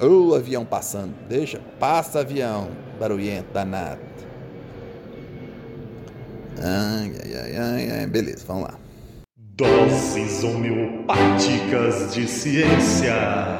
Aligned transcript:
Ô, 0.00 0.30
oh, 0.30 0.34
avião 0.34 0.64
passando. 0.64 1.14
Deixa, 1.28 1.60
passa 1.78 2.20
avião. 2.20 2.70
Barulhento, 2.98 3.52
danado. 3.52 4.00
Ai, 6.58 7.12
ai, 7.22 7.34
ai, 7.34 7.56
ai, 7.56 7.90
ai. 7.90 8.06
Beleza, 8.06 8.44
vamos 8.46 8.64
lá. 8.64 8.78
Doses 9.36 10.42
homeopáticas 10.42 12.14
de 12.14 12.26
ciência. 12.26 13.59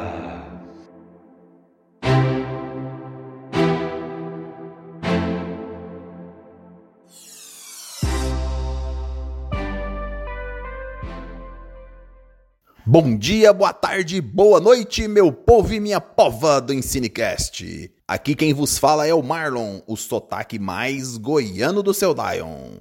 Bom 12.93 13.17
dia, 13.17 13.53
boa 13.53 13.73
tarde, 13.73 14.21
boa 14.21 14.59
noite, 14.59 15.07
meu 15.07 15.31
povo 15.31 15.73
e 15.73 15.79
minha 15.79 16.01
pova 16.01 16.61
do 16.61 16.75
Ensinecast. 16.75 17.89
Aqui 18.09 18.35
quem 18.35 18.53
vos 18.53 18.79
fala 18.79 19.07
é 19.07 19.15
o 19.15 19.23
Marlon, 19.23 19.79
o 19.87 19.97
sotaque 19.97 20.59
mais 20.59 21.17
goiano 21.17 21.85
do 21.85 21.95
seu 21.95 22.13
Dion. 22.13 22.81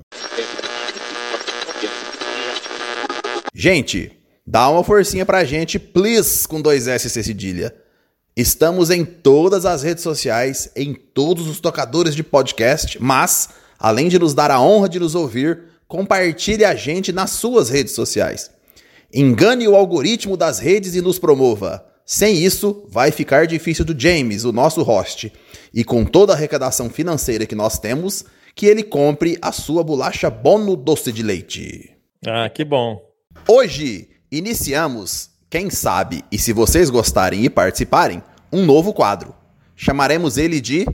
Gente, 3.54 4.12
dá 4.48 4.68
uma 4.70 4.84
forcinha 4.84 5.28
pra 5.28 5.46
gente, 5.46 5.78
please, 5.78 6.48
com 6.48 6.60
dois 6.60 6.88
S 6.88 7.06
e 7.06 7.24
cedilha. 7.24 7.72
Estamos 8.36 8.90
em 8.90 9.06
todas 9.06 9.64
as 9.64 9.84
redes 9.84 10.02
sociais, 10.02 10.72
em 10.76 10.96
todos 10.96 11.48
os 11.48 11.60
tocadores 11.60 12.16
de 12.16 12.24
podcast, 12.24 13.00
mas, 13.00 13.50
além 13.78 14.10
de 14.10 14.18
nos 14.18 14.34
dar 14.34 14.50
a 14.50 14.60
honra 14.60 14.90
de 14.90 14.98
nos 14.98 15.14
ouvir, 15.14 15.66
compartilhe 15.88 16.66
a 16.66 16.74
gente 16.74 17.12
nas 17.12 17.30
suas 17.30 17.70
redes 17.70 17.94
sociais. 17.94 18.58
Engane 19.14 19.68
o 19.68 19.76
algoritmo 19.76 20.38
das 20.38 20.60
redes 20.60 20.94
e 20.94 21.02
nos 21.02 21.18
promova. 21.18 21.84
Sem 22.06 22.44
isso, 22.44 22.84
vai 22.88 23.12
ficar 23.12 23.48
difícil 23.48 23.84
do 23.84 24.00
James, 24.00 24.44
o 24.44 24.52
nosso 24.52 24.84
host, 24.84 25.32
e 25.74 25.84
com 25.84 26.06
toda 26.06 26.34
a 26.34 26.36
arrecadação 26.36 26.90
financeira 26.90 27.46
que 27.46 27.56
nós 27.56 27.80
temos, 27.80 28.26
que 28.56 28.66
ele 28.66 28.84
compre 28.84 29.38
a 29.42 29.52
sua 29.52 29.84
bolacha 29.84 30.30
Bono 30.30 30.76
Doce 30.76 31.12
de 31.12 31.24
Leite. 31.24 31.92
Ah, 32.26 32.50
que 32.50 32.64
bom. 32.64 33.02
Hoje 33.48 34.10
iniciamos, 34.32 35.30
quem 35.50 35.70
sabe, 35.70 36.24
e 36.32 36.38
se 36.38 36.54
vocês 36.54 36.90
gostarem 36.90 37.46
e 37.46 37.50
participarem, 37.50 38.22
um 38.52 38.66
novo 38.66 38.94
quadro. 38.94 39.34
Chamaremos 39.76 40.38
ele 40.38 40.60
de 40.60 40.86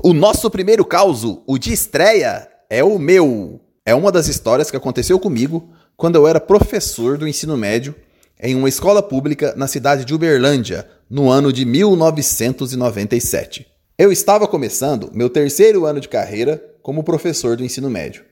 o 0.00 0.12
nosso 0.12 0.50
primeiro 0.50 0.84
caso, 0.84 1.42
o 1.46 1.58
de 1.58 1.72
estreia, 1.72 2.48
é 2.70 2.84
o 2.84 2.98
meu. 2.98 3.60
É 3.84 3.94
uma 3.94 4.12
das 4.12 4.28
histórias 4.28 4.70
que 4.70 4.76
aconteceu 4.76 5.18
comigo 5.18 5.70
quando 5.96 6.16
eu 6.16 6.26
era 6.26 6.40
professor 6.40 7.18
do 7.18 7.26
ensino 7.26 7.56
médio 7.56 7.94
em 8.40 8.54
uma 8.54 8.68
escola 8.68 9.02
pública 9.02 9.54
na 9.56 9.66
cidade 9.66 10.04
de 10.04 10.14
Uberlândia, 10.14 10.88
no 11.08 11.30
ano 11.30 11.52
de 11.52 11.64
1997. 11.64 13.66
Eu 13.98 14.10
estava 14.10 14.48
começando 14.48 15.10
meu 15.12 15.30
terceiro 15.30 15.84
ano 15.84 16.00
de 16.00 16.08
carreira 16.08 16.62
como 16.82 17.04
professor 17.04 17.56
do 17.56 17.64
ensino 17.64 17.88
médio. 17.88 18.24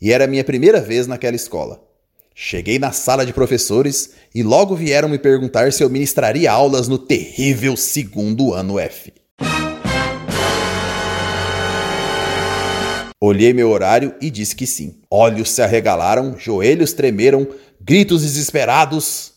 E 0.00 0.12
era 0.12 0.26
minha 0.26 0.42
primeira 0.42 0.80
vez 0.80 1.06
naquela 1.06 1.36
escola. 1.36 1.80
Cheguei 2.34 2.78
na 2.78 2.90
sala 2.90 3.26
de 3.26 3.32
professores 3.32 4.14
e 4.34 4.42
logo 4.42 4.74
vieram 4.74 5.08
me 5.08 5.18
perguntar 5.18 5.72
se 5.72 5.84
eu 5.84 5.90
ministraria 5.90 6.50
aulas 6.50 6.88
no 6.88 6.98
terrível 6.98 7.76
segundo 7.76 8.54
ano 8.54 8.80
F. 8.80 9.12
Olhei 13.24 13.52
meu 13.52 13.70
horário 13.70 14.16
e 14.20 14.28
disse 14.28 14.56
que 14.56 14.66
sim. 14.66 15.00
Olhos 15.08 15.52
se 15.52 15.62
arregalaram, 15.62 16.36
joelhos 16.36 16.92
tremeram, 16.92 17.46
gritos 17.80 18.22
desesperados. 18.22 19.34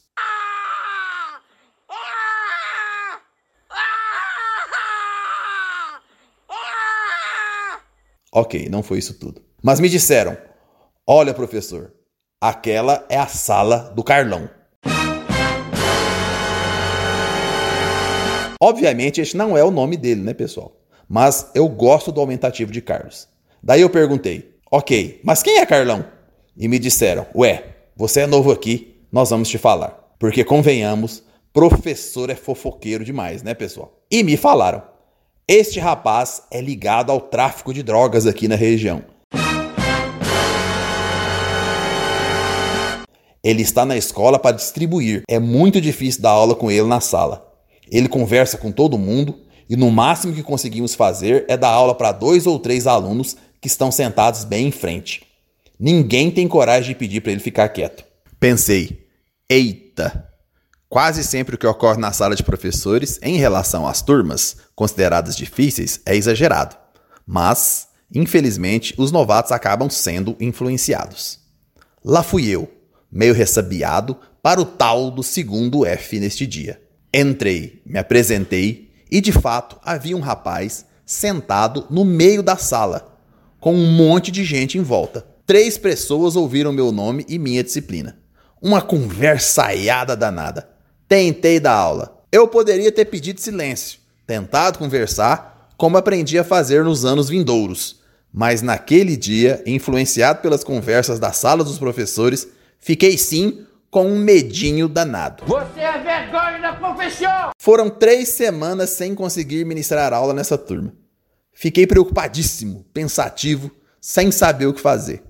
Ok, 8.33 8.67
não 8.69 8.81
foi 8.81 8.97
isso 8.97 9.19
tudo. 9.19 9.43
Mas 9.61 9.79
me 9.79 9.87
disseram: 9.87 10.35
Olha, 11.05 11.31
professor, 11.31 11.93
aquela 12.41 13.05
é 13.07 13.19
a 13.19 13.27
sala 13.27 13.93
do 13.95 14.03
Carlão. 14.03 14.49
Obviamente, 18.59 19.21
este 19.21 19.37
não 19.37 19.55
é 19.55 19.63
o 19.63 19.69
nome 19.69 19.95
dele, 19.95 20.21
né, 20.21 20.33
pessoal? 20.33 20.75
Mas 21.07 21.51
eu 21.53 21.69
gosto 21.69 22.11
do 22.11 22.19
aumentativo 22.19 22.71
de 22.71 22.81
Carlos. 22.81 23.34
Daí 23.65 23.81
eu 23.81 23.89
perguntei: 23.89 24.51
Ok, 24.71 25.19
mas 25.23 25.41
quem 25.41 25.57
é 25.57 25.65
Carlão? 25.65 26.05
E 26.55 26.67
me 26.67 26.77
disseram: 26.77 27.25
Ué, 27.33 27.63
você 27.97 28.21
é 28.21 28.27
novo 28.27 28.51
aqui, 28.51 28.95
nós 29.11 29.31
vamos 29.31 29.49
te 29.49 29.57
falar. 29.57 30.13
Porque 30.19 30.43
convenhamos, 30.43 31.23
professor 31.51 32.29
é 32.29 32.35
fofoqueiro 32.35 33.03
demais, 33.03 33.41
né, 33.41 33.55
pessoal? 33.55 33.99
E 34.11 34.21
me 34.21 34.37
falaram: 34.37 34.83
Este 35.47 35.79
rapaz 35.79 36.43
é 36.51 36.61
ligado 36.61 37.11
ao 37.11 37.19
tráfico 37.19 37.73
de 37.73 37.81
drogas 37.81 38.27
aqui 38.27 38.47
na 38.47 38.55
região. 38.55 39.03
Ele 43.43 43.63
está 43.63 43.83
na 43.83 43.97
escola 43.97 44.37
para 44.37 44.55
distribuir. 44.55 45.23
É 45.27 45.39
muito 45.39 45.81
difícil 45.81 46.21
dar 46.21 46.31
aula 46.31 46.53
com 46.53 46.69
ele 46.69 46.87
na 46.87 46.99
sala. 46.99 47.51
Ele 47.91 48.07
conversa 48.07 48.59
com 48.59 48.71
todo 48.71 48.97
mundo 48.97 49.39
e 49.67 49.75
no 49.75 49.89
máximo 49.89 50.33
que 50.33 50.43
conseguimos 50.43 50.93
fazer 50.93 51.45
é 51.47 51.57
dar 51.57 51.69
aula 51.69 51.95
para 51.95 52.11
dois 52.11 52.45
ou 52.45 52.59
três 52.59 52.85
alunos 52.85 53.35
que 53.65 53.67
estão 53.67 53.91
sentados 53.91 54.43
bem 54.43 54.67
em 54.67 54.71
frente. 54.71 55.23
Ninguém 55.79 56.29
tem 56.29 56.47
coragem 56.47 56.89
de 56.89 56.99
pedir 56.99 57.21
para 57.21 57.31
ele 57.31 57.41
ficar 57.41 57.67
quieto. 57.69 58.05
Pensei, 58.39 59.07
eita! 59.49 60.29
Quase 60.87 61.23
sempre 61.23 61.55
o 61.55 61.57
que 61.57 61.65
ocorre 61.65 61.99
na 61.99 62.11
sala 62.11 62.35
de 62.35 62.43
professores 62.43 63.19
em 63.23 63.37
relação 63.37 63.87
às 63.87 64.03
turmas 64.03 64.57
consideradas 64.75 65.35
difíceis 65.35 65.99
é 66.05 66.15
exagerado. 66.15 66.77
Mas, 67.25 67.87
infelizmente, 68.13 68.93
os 68.99 69.11
novatos 69.11 69.51
acabam 69.51 69.89
sendo 69.89 70.37
influenciados. 70.39 71.39
Lá 72.03 72.21
fui 72.21 72.47
eu, 72.47 72.71
meio 73.11 73.33
ressabiado, 73.33 74.15
para 74.43 74.61
o 74.61 74.65
tal 74.65 75.09
do 75.09 75.23
segundo 75.23 75.87
F 75.87 76.19
neste 76.19 76.45
dia. 76.45 76.79
Entrei, 77.11 77.81
me 77.83 77.97
apresentei 77.97 78.91
e 79.09 79.19
de 79.19 79.31
fato 79.31 79.79
havia 79.83 80.15
um 80.15 80.21
rapaz 80.21 80.85
sentado 81.03 81.87
no 81.89 82.05
meio 82.05 82.43
da 82.43 82.57
sala, 82.57 83.14
com 83.65 83.73
um 83.73 83.87
monte 83.93 84.29
de 84.29 84.43
gente 84.43 84.77
em 84.77 84.83
volta. 84.83 85.25
Três 85.43 85.75
pessoas 85.75 86.35
ouviram 86.35 86.71
meu 86.71 86.91
nome 86.91 87.25
e 87.27 87.39
minha 87.39 87.63
disciplina. 87.63 88.15
Uma 88.61 88.79
conversaiada 88.79 90.15
danada. 90.15 90.69
Tentei 91.09 91.59
dar 91.59 91.73
aula. 91.73 92.23
Eu 92.31 92.47
poderia 92.47 92.91
ter 92.91 93.05
pedido 93.05 93.41
silêncio, 93.41 93.99
tentado 94.27 94.77
conversar, 94.77 95.71
como 95.77 95.97
aprendi 95.97 96.37
a 96.37 96.43
fazer 96.43 96.83
nos 96.83 97.05
anos 97.05 97.27
vindouros. 97.27 98.01
Mas 98.31 98.61
naquele 98.61 99.17
dia, 99.17 99.63
influenciado 99.65 100.43
pelas 100.43 100.63
conversas 100.63 101.17
da 101.17 101.31
sala 101.31 101.63
dos 101.63 101.79
professores, 101.79 102.47
fiquei 102.79 103.17
sim 103.17 103.65
com 103.89 104.05
um 104.05 104.19
medinho 104.19 104.87
danado. 104.87 105.43
Você 105.47 105.79
é 105.79 105.97
vergonha 105.97 106.61
da 106.61 106.73
profissão! 106.73 107.49
Foram 107.59 107.89
três 107.89 108.29
semanas 108.29 108.91
sem 108.91 109.15
conseguir 109.15 109.65
ministrar 109.65 110.13
aula 110.13 110.35
nessa 110.35 110.55
turma. 110.55 110.93
Fiquei 111.57 111.87
preocupadíssimo, 111.87 112.85
pensativo, 112.93 113.71
sem 114.01 114.29
saber 114.29 114.65
o 114.67 114.73
que 114.73 114.81
fazer. 114.81 115.23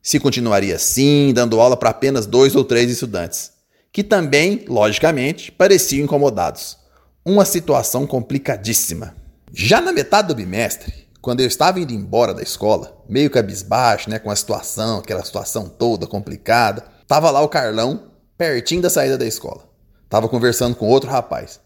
Se 0.00 0.20
continuaria 0.20 0.76
assim, 0.76 1.32
dando 1.34 1.60
aula 1.60 1.76
para 1.76 1.90
apenas 1.90 2.24
dois 2.24 2.54
ou 2.54 2.64
três 2.64 2.88
estudantes, 2.88 3.50
que 3.92 4.04
também, 4.04 4.64
logicamente, 4.68 5.50
pareciam 5.50 6.04
incomodados. 6.04 6.78
Uma 7.24 7.44
situação 7.44 8.06
complicadíssima. 8.06 9.16
Já 9.52 9.80
na 9.80 9.92
metade 9.92 10.28
do 10.28 10.36
bimestre, 10.36 11.08
quando 11.20 11.40
eu 11.40 11.46
estava 11.48 11.80
indo 11.80 11.92
embora 11.92 12.32
da 12.32 12.42
escola, 12.42 12.96
meio 13.08 13.28
cabisbaixo, 13.28 14.08
né, 14.08 14.20
com 14.20 14.30
a 14.30 14.36
situação, 14.36 14.98
aquela 15.00 15.24
situação 15.24 15.68
toda 15.68 16.06
complicada, 16.06 16.84
tava 17.08 17.28
lá 17.32 17.40
o 17.40 17.48
Carlão, 17.48 18.12
pertinho 18.38 18.82
da 18.82 18.90
saída 18.90 19.18
da 19.18 19.26
escola. 19.26 19.68
Tava 20.08 20.28
conversando 20.28 20.76
com 20.76 20.86
outro 20.86 21.10
rapaz. 21.10 21.58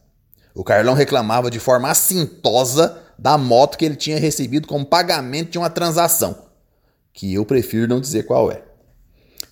O 0.54 0.64
Carlão 0.64 0.94
reclamava 0.94 1.50
de 1.50 1.60
forma 1.60 1.90
assintosa 1.90 2.98
da 3.20 3.36
moto 3.36 3.76
que 3.76 3.84
ele 3.84 3.96
tinha 3.96 4.18
recebido 4.18 4.66
como 4.66 4.86
pagamento 4.86 5.50
de 5.50 5.58
uma 5.58 5.68
transação, 5.68 6.46
que 7.12 7.34
eu 7.34 7.44
prefiro 7.44 7.86
não 7.86 8.00
dizer 8.00 8.22
qual 8.22 8.50
é. 8.50 8.62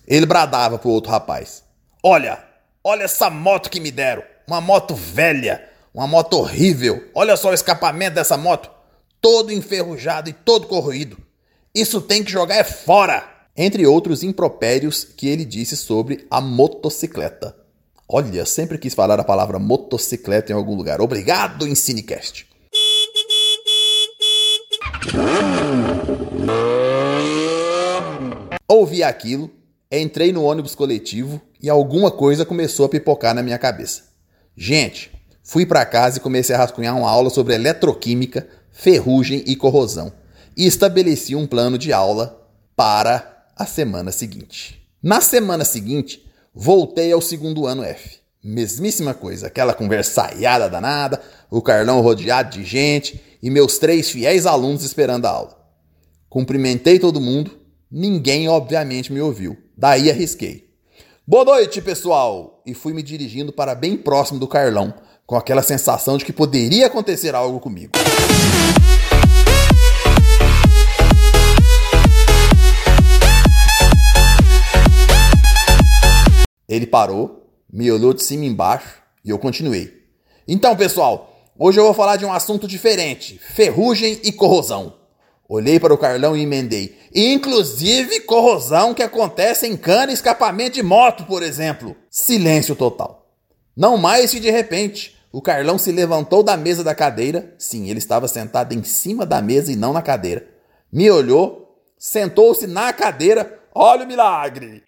Ele 0.07 0.25
bradava 0.25 0.79
pro 0.79 0.89
outro 0.89 1.11
rapaz: 1.11 1.63
Olha, 2.03 2.43
olha 2.83 3.03
essa 3.03 3.29
moto 3.29 3.69
que 3.69 3.79
me 3.79 3.91
deram. 3.91 4.23
Uma 4.47 4.59
moto 4.59 4.95
velha, 4.95 5.63
uma 5.93 6.07
moto 6.07 6.33
horrível. 6.33 7.07
Olha 7.13 7.37
só 7.37 7.51
o 7.51 7.53
escapamento 7.53 8.15
dessa 8.15 8.35
moto, 8.35 8.71
todo 9.21 9.53
enferrujado 9.53 10.31
e 10.31 10.33
todo 10.33 10.65
corroído. 10.65 11.15
Isso 11.73 12.01
tem 12.01 12.23
que 12.23 12.31
jogar 12.31 12.55
é 12.55 12.63
fora. 12.63 13.37
Entre 13.55 13.85
outros 13.85 14.23
impropérios 14.23 15.03
que 15.03 15.27
ele 15.27 15.45
disse 15.45 15.77
sobre 15.77 16.25
a 16.31 16.41
motocicleta. 16.41 17.55
Olha, 18.07 18.45
sempre 18.45 18.79
quis 18.79 18.95
falar 18.95 19.19
a 19.19 19.23
palavra 19.23 19.59
motocicleta 19.59 20.51
em 20.51 20.55
algum 20.55 20.73
lugar. 20.73 21.01
Obrigado, 21.01 21.67
Ensinecast. 21.67 22.48
Ouvi 28.67 29.03
aquilo, 29.03 29.49
entrei 29.91 30.31
no 30.31 30.43
ônibus 30.43 30.75
coletivo 30.75 31.41
e 31.61 31.69
alguma 31.69 32.11
coisa 32.11 32.45
começou 32.45 32.85
a 32.85 32.89
pipocar 32.89 33.33
na 33.33 33.41
minha 33.41 33.57
cabeça. 33.57 34.03
Gente, 34.55 35.11
fui 35.43 35.65
para 35.65 35.85
casa 35.85 36.17
e 36.17 36.21
comecei 36.21 36.55
a 36.55 36.59
rascunhar 36.59 36.97
uma 36.97 37.09
aula 37.09 37.29
sobre 37.29 37.55
eletroquímica, 37.55 38.47
ferrugem 38.71 39.43
e 39.47 39.55
corrosão 39.55 40.11
e 40.55 40.65
estabeleci 40.65 41.35
um 41.35 41.47
plano 41.47 41.77
de 41.77 41.93
aula 41.93 42.47
para 42.75 43.45
a 43.55 43.65
semana 43.65 44.11
seguinte. 44.11 44.85
Na 45.01 45.21
semana 45.21 45.63
seguinte, 45.63 46.25
voltei 46.53 47.11
ao 47.11 47.21
segundo 47.21 47.65
ano 47.65 47.83
F. 47.83 48.19
Mesmíssima 48.43 49.13
coisa, 49.13 49.47
aquela 49.47 49.73
conversaiada 49.73 50.69
danada, 50.69 51.21
o 51.49 51.61
Carlão 51.61 52.01
rodeado 52.01 52.57
de 52.57 52.63
gente 52.63 53.28
e 53.41 53.49
meus 53.49 53.77
três 53.77 54.09
fiéis 54.09 54.45
alunos 54.45 54.83
esperando 54.83 55.25
a 55.25 55.29
aula. 55.29 55.57
Cumprimentei 56.29 56.99
todo 56.99 57.21
mundo, 57.21 57.57
ninguém 57.89 58.47
obviamente 58.49 59.11
me 59.11 59.21
ouviu. 59.21 59.57
Daí 59.77 60.09
arrisquei. 60.09 60.69
Boa 61.25 61.45
noite, 61.45 61.81
pessoal! 61.81 62.61
E 62.65 62.73
fui 62.73 62.93
me 62.93 63.01
dirigindo 63.01 63.53
para 63.53 63.75
bem 63.75 63.95
próximo 63.95 64.39
do 64.39 64.47
Carlão, 64.47 64.93
com 65.25 65.35
aquela 65.35 65.61
sensação 65.61 66.17
de 66.17 66.25
que 66.25 66.33
poderia 66.33 66.87
acontecer 66.87 67.33
algo 67.33 67.59
comigo. 67.59 67.93
Ele 76.67 76.85
parou, 76.85 77.49
me 77.71 77.91
olhou 77.91 78.13
de 78.13 78.21
cima 78.21 78.45
e 78.45 78.47
embaixo 78.47 79.01
e 79.23 79.29
eu 79.29 79.39
continuei. 79.39 79.91
Então, 80.47 80.75
pessoal, 80.75 81.38
hoje 81.59 81.79
eu 81.79 81.83
vou 81.83 81.93
falar 81.93 82.15
de 82.15 82.25
um 82.25 82.33
assunto 82.33 82.67
diferente: 82.67 83.39
ferrugem 83.53 84.19
e 84.23 84.31
corrosão. 84.31 84.93
Olhei 85.47 85.79
para 85.79 85.93
o 85.93 85.97
Carlão 85.97 86.37
e 86.37 86.43
emendei. 86.43 86.97
Inclusive 87.13 88.21
corrosão 88.21 88.93
que 88.93 89.03
acontece 89.03 89.67
em 89.67 89.75
cana 89.75 90.11
e 90.11 90.13
escapamento 90.13 90.75
de 90.75 90.83
moto, 90.83 91.25
por 91.25 91.41
exemplo. 91.41 91.95
Silêncio 92.09 92.75
total. 92.75 93.27
Não 93.75 93.97
mais 93.97 94.29
que 94.29 94.39
de 94.39 94.51
repente, 94.51 95.17
o 95.31 95.41
Carlão 95.41 95.79
se 95.79 95.91
levantou 95.91 96.43
da 96.43 96.55
mesa 96.55 96.83
da 96.83 96.93
cadeira. 96.93 97.55
Sim, 97.57 97.89
ele 97.89 97.97
estava 97.97 98.27
sentado 98.27 98.73
em 98.73 98.83
cima 98.83 99.25
da 99.25 99.41
mesa 99.41 99.71
e 99.71 99.75
não 99.75 99.91
na 99.91 100.03
cadeira. 100.03 100.45
Me 100.91 101.09
olhou, 101.09 101.81
sentou-se 101.97 102.67
na 102.67 102.93
cadeira. 102.93 103.59
Olha 103.73 104.05
o 104.05 104.07
milagre! 104.07 104.83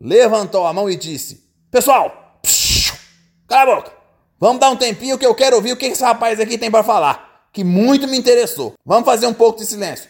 Levantou 0.00 0.66
a 0.66 0.72
mão 0.72 0.88
e 0.88 0.96
disse: 0.96 1.44
Pessoal, 1.70 2.40
cala 3.46 3.72
a 3.72 3.76
boca, 3.76 3.92
vamos 4.38 4.60
dar 4.60 4.70
um 4.70 4.76
tempinho 4.76 5.18
que 5.18 5.26
eu 5.26 5.34
quero 5.34 5.56
ouvir 5.56 5.72
o 5.72 5.76
que 5.76 5.86
esse 5.86 6.02
rapaz 6.02 6.40
aqui 6.40 6.56
tem 6.56 6.70
para 6.70 6.82
falar, 6.82 7.46
que 7.52 7.62
muito 7.62 8.08
me 8.08 8.16
interessou. 8.18 8.74
Vamos 8.84 9.04
fazer 9.04 9.26
um 9.26 9.34
pouco 9.34 9.58
de 9.58 9.66
silêncio. 9.66 10.08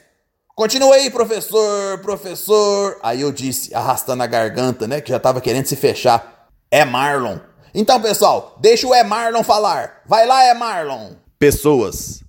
Continua 0.54 0.96
aí, 0.96 1.10
professor, 1.10 1.98
professor. 2.00 2.98
Aí 3.02 3.22
eu 3.22 3.32
disse, 3.32 3.74
arrastando 3.74 4.22
a 4.22 4.26
garganta, 4.26 4.86
né, 4.86 5.00
que 5.00 5.10
já 5.10 5.18
tava 5.18 5.40
querendo 5.40 5.66
se 5.66 5.74
fechar. 5.74 6.48
É 6.70 6.84
Marlon. 6.84 7.38
Então, 7.74 8.00
pessoal, 8.00 8.58
deixa 8.60 8.86
o 8.86 8.94
É 8.94 9.02
Marlon 9.02 9.42
falar. 9.42 10.02
Vai 10.06 10.26
lá, 10.26 10.44
É 10.44 10.52
Marlon. 10.52 11.12
Pessoas, 11.38 12.20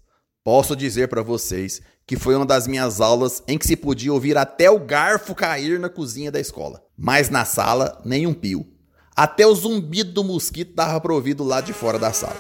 posso 0.44 0.76
dizer 0.76 1.08
para 1.08 1.22
vocês 1.22 1.82
que 2.06 2.18
foi 2.18 2.36
uma 2.36 2.46
das 2.46 2.68
minhas 2.68 3.00
aulas 3.00 3.44
em 3.48 3.58
que 3.58 3.66
se 3.66 3.76
podia 3.76 4.12
ouvir 4.12 4.38
até 4.38 4.70
o 4.70 4.80
garfo 4.80 5.34
cair 5.34 5.80
na 5.80 5.90
cozinha 5.90 6.32
da 6.32 6.40
escola. 6.40 6.84
Mas 6.98 7.30
na 7.30 7.46
sala, 7.46 8.02
nem 8.04 8.28
um 8.28 8.34
pio. 8.34 8.68
Até 9.16 9.46
o 9.46 9.54
zumbido 9.54 10.12
do 10.12 10.24
mosquito 10.24 10.74
dava 10.74 11.00
para 11.00 11.14
ouvir 11.14 11.34
do 11.34 11.44
lado 11.44 11.66
de 11.66 11.74
fora 11.74 12.00
da 12.00 12.12
sala. 12.12 12.40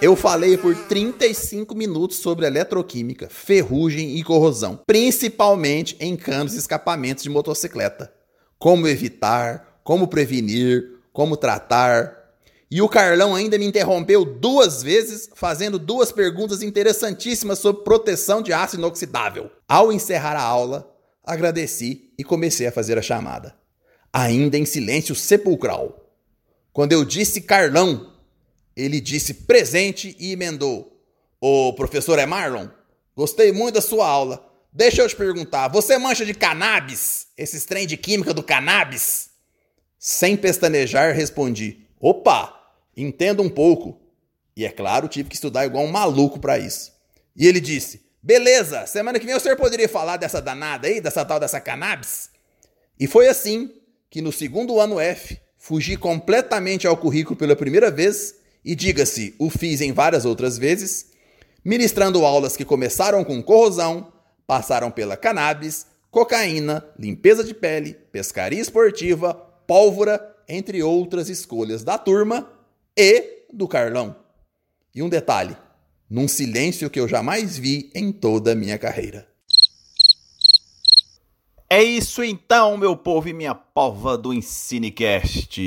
Eu 0.00 0.14
falei 0.14 0.58
por 0.58 0.76
35 0.76 1.74
minutos 1.74 2.18
sobre 2.18 2.46
eletroquímica, 2.46 3.28
ferrugem 3.30 4.18
e 4.18 4.22
corrosão, 4.22 4.78
principalmente 4.86 5.96
em 5.98 6.14
canos 6.14 6.54
e 6.54 6.58
escapamentos 6.58 7.24
de 7.24 7.30
motocicleta. 7.30 8.12
Como 8.58 8.86
evitar, 8.86 9.80
como 9.82 10.06
prevenir, 10.06 11.00
como 11.14 11.34
tratar, 11.34 12.25
e 12.68 12.82
o 12.82 12.88
Carlão 12.88 13.34
ainda 13.34 13.56
me 13.56 13.64
interrompeu 13.64 14.24
duas 14.24 14.82
vezes, 14.82 15.30
fazendo 15.34 15.78
duas 15.78 16.10
perguntas 16.10 16.62
interessantíssimas 16.62 17.60
sobre 17.60 17.84
proteção 17.84 18.42
de 18.42 18.52
aço 18.52 18.76
inoxidável. 18.76 19.50
Ao 19.68 19.92
encerrar 19.92 20.36
a 20.36 20.42
aula, 20.42 20.92
agradeci 21.22 22.12
e 22.18 22.24
comecei 22.24 22.66
a 22.66 22.72
fazer 22.72 22.98
a 22.98 23.02
chamada. 23.02 23.54
Ainda 24.12 24.58
em 24.58 24.64
silêncio 24.64 25.14
sepulcral. 25.14 26.12
Quando 26.72 26.92
eu 26.92 27.04
disse 27.04 27.40
Carlão, 27.40 28.12
ele 28.76 29.00
disse 29.00 29.32
presente 29.32 30.16
e 30.18 30.32
emendou: 30.32 31.00
Ô 31.40 31.72
professor 31.72 32.18
é 32.18 32.26
Marlon, 32.26 32.66
gostei 33.14 33.52
muito 33.52 33.76
da 33.76 33.80
sua 33.80 34.08
aula. 34.08 34.44
Deixa 34.72 35.02
eu 35.02 35.08
te 35.08 35.16
perguntar, 35.16 35.68
você 35.68 35.96
mancha 35.96 36.26
de 36.26 36.34
cannabis? 36.34 37.28
Esses 37.38 37.64
trem 37.64 37.86
de 37.86 37.96
química 37.96 38.34
do 38.34 38.42
cannabis? 38.42 39.30
Sem 39.98 40.36
pestanejar, 40.36 41.14
respondi: 41.14 41.85
Opa! 42.00 42.54
Entenda 42.96 43.42
um 43.42 43.50
pouco. 43.50 44.00
E 44.56 44.64
é 44.64 44.70
claro, 44.70 45.08
tive 45.08 45.28
que 45.28 45.34
estudar 45.34 45.66
igual 45.66 45.84
um 45.84 45.90
maluco 45.90 46.38
para 46.38 46.58
isso. 46.58 46.92
E 47.36 47.46
ele 47.46 47.60
disse: 47.60 48.06
Beleza, 48.22 48.86
semana 48.86 49.20
que 49.20 49.26
vem 49.26 49.34
o 49.34 49.40
senhor 49.40 49.56
poderia 49.56 49.88
falar 49.88 50.16
dessa 50.16 50.40
danada 50.40 50.88
aí, 50.88 51.00
dessa 51.00 51.24
tal 51.24 51.38
dessa 51.38 51.60
cannabis? 51.60 52.30
E 52.98 53.06
foi 53.06 53.28
assim 53.28 53.70
que 54.08 54.22
no 54.22 54.32
segundo 54.32 54.80
ano 54.80 54.98
F 54.98 55.38
fugi 55.58 55.96
completamente 55.96 56.86
ao 56.86 56.96
currículo 56.96 57.36
pela 57.36 57.54
primeira 57.54 57.90
vez 57.90 58.36
e, 58.64 58.74
diga-se, 58.74 59.34
o 59.38 59.50
fiz 59.50 59.80
em 59.80 59.92
várias 59.92 60.24
outras 60.24 60.58
vezes, 60.58 61.10
ministrando 61.64 62.24
aulas 62.24 62.56
que 62.56 62.64
começaram 62.64 63.22
com 63.22 63.42
corrosão, 63.42 64.12
passaram 64.46 64.90
pela 64.90 65.16
cannabis, 65.16 65.86
cocaína, 66.10 66.84
limpeza 66.98 67.44
de 67.44 67.52
pele, 67.52 67.94
pescaria 68.10 68.60
esportiva, 68.60 69.34
pólvora, 69.66 70.35
entre 70.48 70.82
outras 70.82 71.28
escolhas 71.28 71.82
da 71.84 71.98
turma 71.98 72.50
e 72.96 73.46
do 73.52 73.66
Carlão. 73.66 74.16
E 74.94 75.02
um 75.02 75.08
detalhe, 75.08 75.56
num 76.08 76.28
silêncio 76.28 76.88
que 76.88 77.00
eu 77.00 77.08
jamais 77.08 77.58
vi 77.58 77.90
em 77.94 78.12
toda 78.12 78.52
a 78.52 78.54
minha 78.54 78.78
carreira. 78.78 79.28
É 81.68 81.82
isso 81.82 82.22
então, 82.22 82.76
meu 82.76 82.96
povo 82.96 83.28
e 83.28 83.32
minha 83.32 83.54
pova 83.54 84.16
do 84.16 84.32
Ensinecast. 84.32 85.60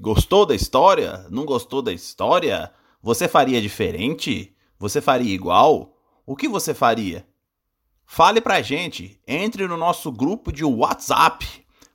Gostou 0.00 0.46
da 0.46 0.54
história? 0.54 1.26
Não 1.28 1.44
gostou 1.44 1.82
da 1.82 1.92
história? 1.92 2.72
Você 3.02 3.26
faria 3.26 3.60
diferente? 3.60 4.54
Você 4.78 5.00
faria 5.00 5.34
igual? 5.34 5.98
O 6.24 6.36
que 6.36 6.48
você 6.48 6.72
faria? 6.72 7.26
Fale 8.06 8.40
pra 8.40 8.62
gente, 8.62 9.20
entre 9.26 9.66
no 9.66 9.76
nosso 9.76 10.12
grupo 10.12 10.52
de 10.52 10.64
WhatsApp. 10.64 11.46